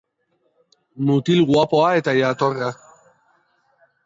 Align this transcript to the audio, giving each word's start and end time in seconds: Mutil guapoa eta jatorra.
Mutil 1.09 1.43
guapoa 1.51 1.93
eta 2.01 2.17
jatorra. 2.23 2.73